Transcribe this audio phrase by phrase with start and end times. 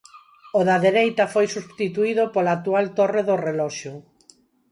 [0.59, 3.93] O da dereita foi substituído pola actual torre do reloxo.